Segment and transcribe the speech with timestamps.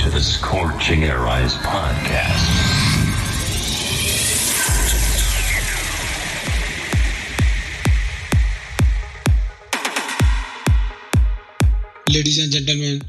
[0.00, 2.46] To the Scorching Air Eyes podcast.
[12.08, 13.02] Ladies and gentlemen,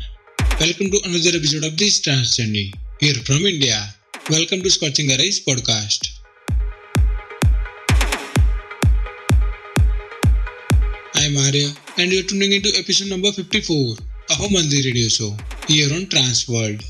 [0.59, 3.80] welcome to another episode of this journey here from India.
[4.30, 6.10] Welcome to Scorching Arise podcast.
[11.16, 13.96] I'm Arya and you're tuning into episode number 54
[14.32, 16.81] of our monthly radio show here on Trance World.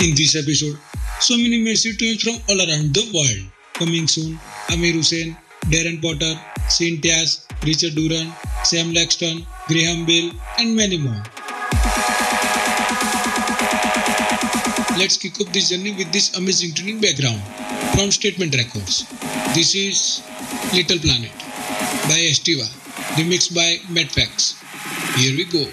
[0.00, 0.78] In this episode,
[1.20, 1.62] so many
[1.96, 3.52] tunes from all around the world.
[3.74, 4.38] Coming soon,
[4.70, 6.34] Amir Hussain, Darren Porter,
[6.68, 7.04] Saint
[7.64, 8.32] Richard Duran,
[8.64, 11.22] Sam Laxton, Graham Bell, and many more.
[14.98, 17.42] Let's kick off this journey with this amazing tuning background
[17.94, 19.06] from Statement Records.
[19.54, 20.22] This is
[20.74, 21.41] Little Planet
[22.08, 22.66] by Estiva,
[23.16, 24.58] remixed by Madfax.
[25.16, 25.64] Here we go.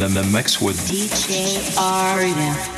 [0.00, 2.69] The, the, mix with DJ Arya.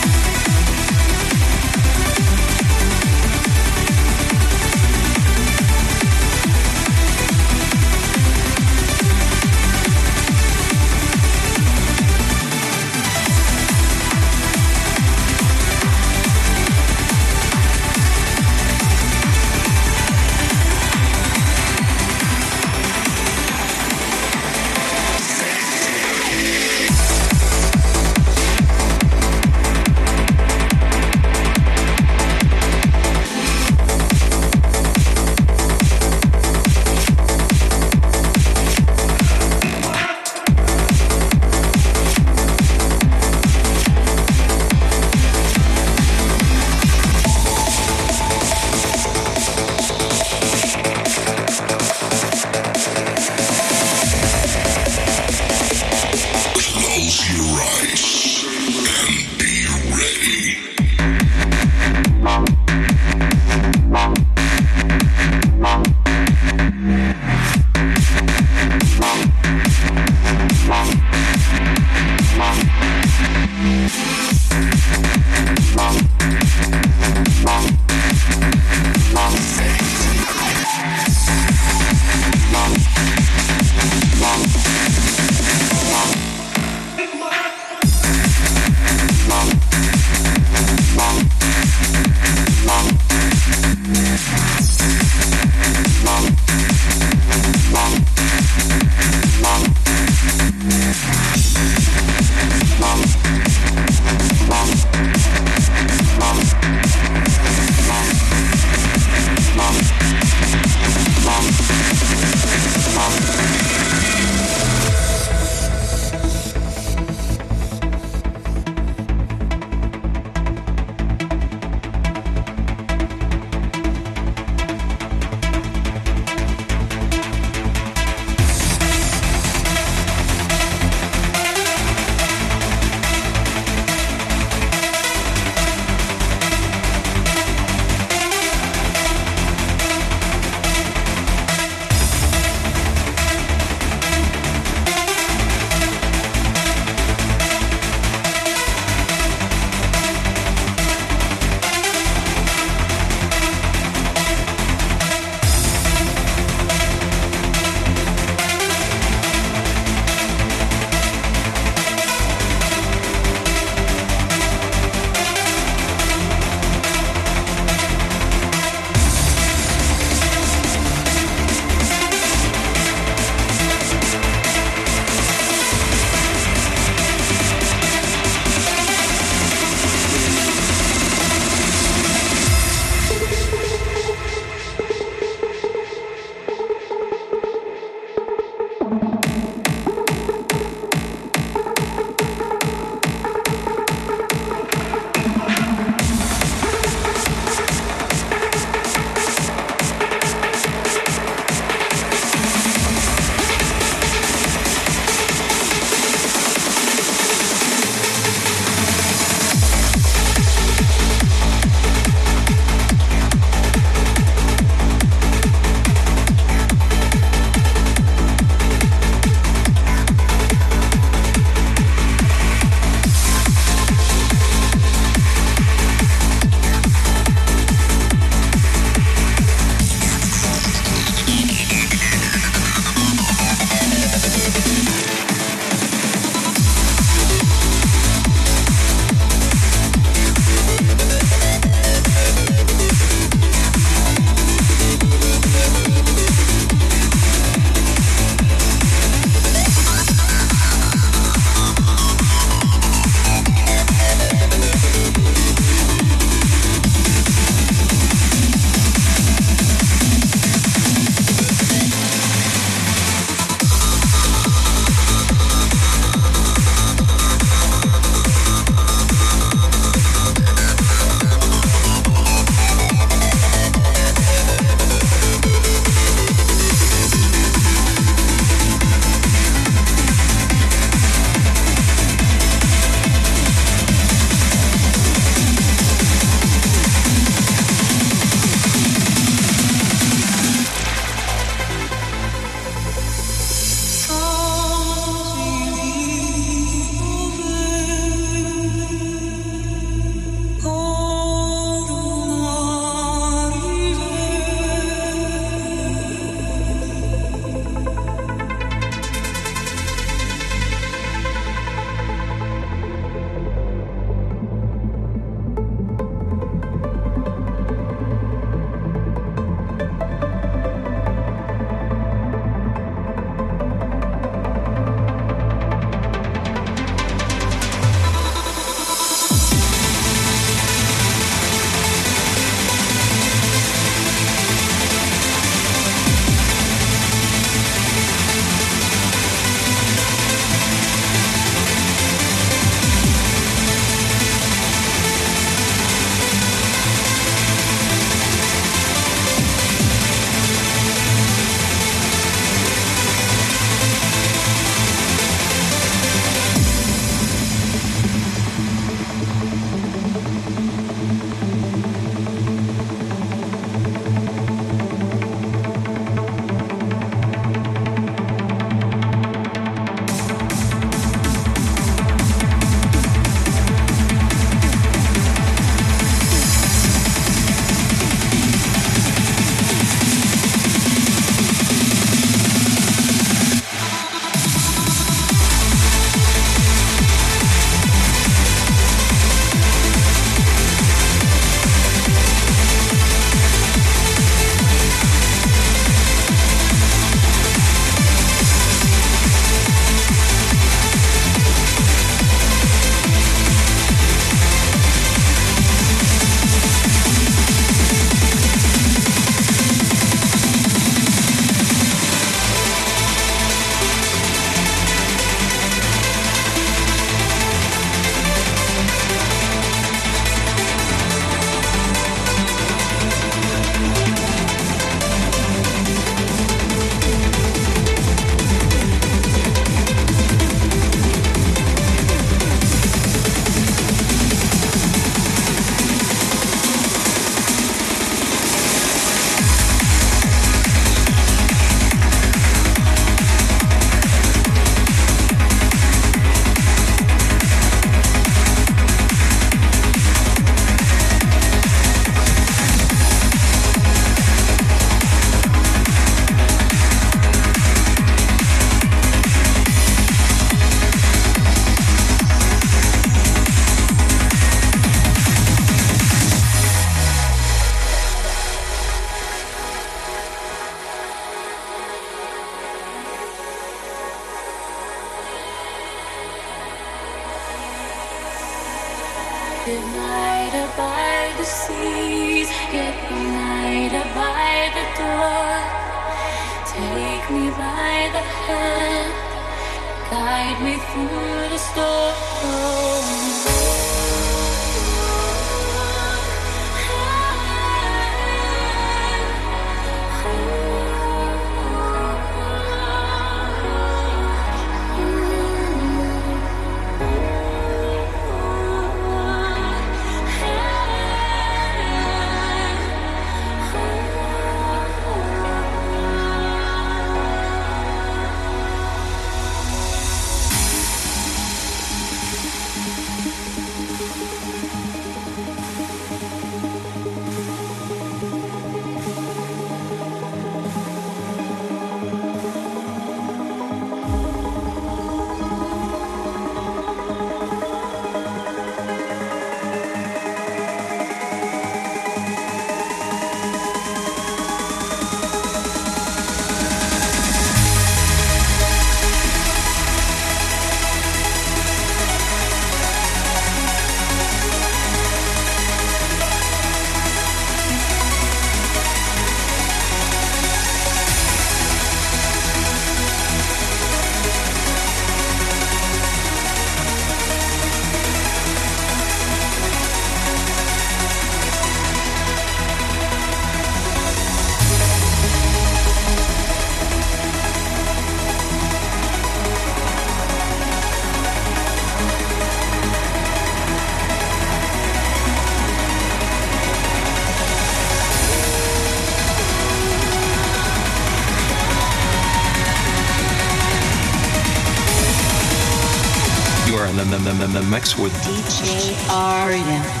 [597.63, 600.00] Mix with DJ Arden.